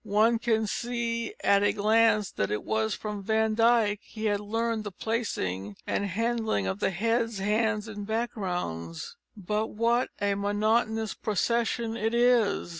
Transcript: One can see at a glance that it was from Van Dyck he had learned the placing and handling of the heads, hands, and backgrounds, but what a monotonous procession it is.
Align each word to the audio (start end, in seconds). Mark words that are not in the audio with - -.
One 0.03 0.39
can 0.39 0.65
see 0.65 1.35
at 1.43 1.61
a 1.61 1.71
glance 1.71 2.31
that 2.31 2.49
it 2.49 2.63
was 2.63 2.95
from 2.95 3.21
Van 3.21 3.53
Dyck 3.53 3.99
he 4.01 4.25
had 4.25 4.39
learned 4.39 4.83
the 4.83 4.89
placing 4.89 5.75
and 5.85 6.05
handling 6.07 6.65
of 6.65 6.79
the 6.79 6.89
heads, 6.89 7.37
hands, 7.37 7.87
and 7.87 8.07
backgrounds, 8.07 9.15
but 9.37 9.67
what 9.67 10.09
a 10.19 10.33
monotonous 10.33 11.13
procession 11.13 11.95
it 11.95 12.15
is. 12.15 12.69